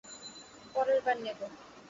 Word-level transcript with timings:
পরের 0.73 0.99
বার 1.05 1.17
নেবো। 1.23 1.45